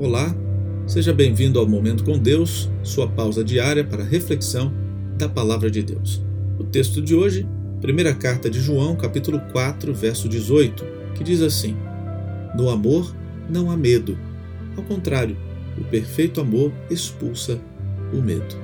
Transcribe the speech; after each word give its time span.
Olá, 0.00 0.34
seja 0.86 1.12
bem-vindo 1.12 1.58
ao 1.58 1.68
Momento 1.68 2.04
com 2.04 2.18
Deus, 2.18 2.70
sua 2.82 3.06
pausa 3.06 3.44
diária 3.44 3.84
para 3.84 4.02
reflexão 4.02 4.72
da 5.18 5.28
Palavra 5.28 5.70
de 5.70 5.82
Deus. 5.82 6.22
O 6.58 6.64
texto 6.64 7.02
de 7.02 7.14
hoje, 7.14 7.46
primeira 7.82 8.14
carta 8.14 8.48
de 8.48 8.60
João, 8.60 8.96
capítulo 8.96 9.38
4, 9.52 9.92
verso 9.92 10.26
18, 10.26 10.86
que 11.14 11.22
diz 11.22 11.42
assim: 11.42 11.76
No 12.56 12.70
amor 12.70 13.14
não 13.46 13.70
há 13.70 13.76
medo. 13.76 14.16
Ao 14.74 14.82
contrário, 14.82 15.36
o 15.76 15.84
perfeito 15.84 16.40
amor 16.40 16.72
expulsa 16.90 17.60
o 18.10 18.22
medo. 18.22 18.56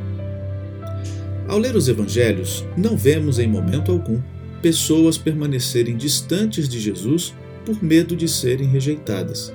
Ao 1.46 1.59
ler 1.59 1.77
os 1.77 1.87
evangelhos, 1.87 2.64
não 2.79 2.96
vemos 2.96 3.39
em 3.39 3.46
momento 3.46 3.93
algum 3.93 4.23
pessoas 4.62 5.18
permanecerem 5.18 5.98
distantes 5.98 6.66
de 6.66 6.80
Jesus 6.80 7.34
por 7.66 7.84
medo 7.84 8.16
de 8.16 8.27
serem 8.27 8.66
rejeitadas. 8.66 9.52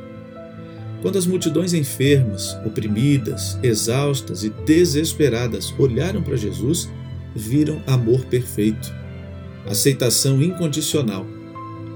Quando 1.02 1.18
as 1.18 1.26
multidões 1.26 1.74
enfermas, 1.74 2.56
oprimidas, 2.66 3.58
exaustas 3.64 4.44
e 4.44 4.50
desesperadas 4.50 5.74
olharam 5.80 6.22
para 6.22 6.38
Jesus, 6.38 6.90
viram 7.36 7.82
amor 7.88 8.26
perfeito, 8.26 8.94
aceitação 9.66 10.42
incondicional. 10.42 11.26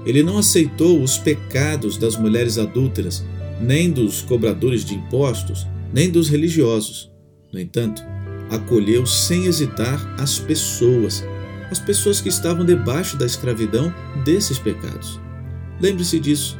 Ele 0.04 0.22
não 0.22 0.38
aceitou 0.38 1.02
os 1.02 1.18
pecados 1.18 1.96
das 1.96 2.16
mulheres 2.16 2.58
adúlteras, 2.58 3.24
nem 3.60 3.90
dos 3.90 4.22
cobradores 4.22 4.84
de 4.84 4.94
impostos, 4.94 5.66
nem 5.92 6.10
dos 6.10 6.28
religiosos. 6.28 7.10
No 7.52 7.60
entanto, 7.60 8.02
acolheu 8.50 9.06
sem 9.06 9.46
hesitar 9.46 10.14
as 10.20 10.38
pessoas, 10.38 11.24
as 11.70 11.78
pessoas 11.78 12.20
que 12.20 12.28
estavam 12.28 12.64
debaixo 12.64 13.16
da 13.16 13.26
escravidão 13.26 13.92
desses 14.24 14.58
pecados. 14.58 15.20
Lembre-se 15.80 16.18
disso. 16.18 16.58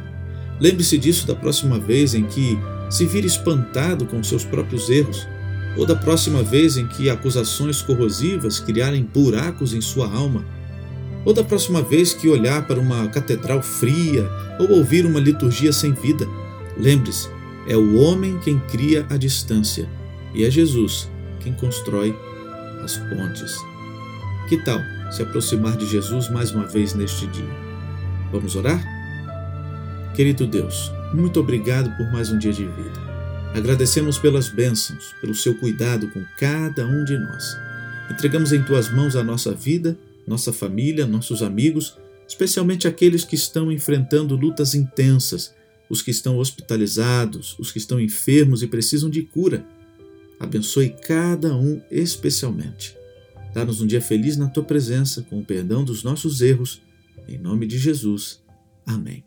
Lembre-se 0.59 0.97
disso 0.97 1.27
da 1.27 1.35
próxima 1.35 1.79
vez 1.79 2.13
em 2.13 2.23
que 2.23 2.57
se 2.89 3.05
vir 3.05 3.25
espantado 3.25 4.05
com 4.05 4.23
seus 4.23 4.43
próprios 4.43 4.89
erros, 4.89 5.27
ou 5.75 5.85
da 5.85 5.95
próxima 5.95 6.41
vez 6.41 6.77
em 6.77 6.87
que 6.87 7.09
acusações 7.09 7.81
corrosivas 7.81 8.59
criarem 8.59 9.03
buracos 9.03 9.73
em 9.73 9.81
sua 9.81 10.11
alma, 10.11 10.43
ou 11.23 11.33
da 11.33 11.43
próxima 11.43 11.81
vez 11.81 12.13
que 12.13 12.27
olhar 12.27 12.65
para 12.65 12.79
uma 12.79 13.07
catedral 13.09 13.61
fria 13.61 14.27
ou 14.59 14.71
ouvir 14.77 15.05
uma 15.05 15.19
liturgia 15.19 15.71
sem 15.73 15.91
vida. 15.93 16.25
Lembre-se, 16.77 17.29
é 17.67 17.75
o 17.75 17.97
homem 17.97 18.39
quem 18.39 18.59
cria 18.59 19.05
a 19.09 19.17
distância 19.17 19.89
e 20.33 20.43
é 20.43 20.49
Jesus 20.49 21.09
quem 21.41 21.53
constrói 21.53 22.15
as 22.83 22.97
pontes. 22.97 23.57
Que 24.47 24.57
tal 24.63 24.79
se 25.11 25.21
aproximar 25.21 25.75
de 25.75 25.85
Jesus 25.85 26.29
mais 26.29 26.51
uma 26.51 26.65
vez 26.65 26.93
neste 26.93 27.27
dia? 27.27 27.67
Vamos 28.31 28.55
orar? 28.55 28.96
Querido 30.17 30.47
Deus, 30.47 30.91
muito 31.13 31.39
obrigado 31.39 31.95
por 31.95 32.11
mais 32.11 32.31
um 32.31 32.39
dia 32.39 32.51
de 32.51 32.65
vida. 32.65 32.99
Agradecemos 33.53 34.17
pelas 34.17 34.49
bênçãos, 34.49 35.13
pelo 35.21 35.35
seu 35.35 35.53
cuidado 35.53 36.07
com 36.07 36.25
cada 36.39 36.87
um 36.87 37.05
de 37.05 37.15
nós. 37.19 37.55
Entregamos 38.09 38.51
em 38.51 38.63
tuas 38.63 38.91
mãos 38.91 39.15
a 39.15 39.23
nossa 39.23 39.53
vida, 39.53 39.95
nossa 40.25 40.51
família, 40.51 41.05
nossos 41.05 41.43
amigos, 41.43 41.99
especialmente 42.27 42.87
aqueles 42.87 43.23
que 43.23 43.35
estão 43.35 43.71
enfrentando 43.71 44.35
lutas 44.35 44.73
intensas, 44.73 45.53
os 45.87 46.01
que 46.01 46.09
estão 46.09 46.39
hospitalizados, 46.39 47.55
os 47.59 47.71
que 47.71 47.77
estão 47.77 47.99
enfermos 47.99 48.63
e 48.63 48.67
precisam 48.67 49.11
de 49.11 49.21
cura. 49.21 49.67
Abençoe 50.39 50.95
cada 50.99 51.55
um 51.55 51.79
especialmente. 51.91 52.97
Dá-nos 53.53 53.81
um 53.81 53.85
dia 53.85 54.01
feliz 54.01 54.35
na 54.35 54.47
tua 54.47 54.63
presença, 54.63 55.21
com 55.29 55.37
o 55.37 55.45
perdão 55.45 55.83
dos 55.85 56.01
nossos 56.01 56.41
erros. 56.41 56.81
Em 57.27 57.37
nome 57.37 57.67
de 57.67 57.77
Jesus. 57.77 58.41
Amém. 58.83 59.26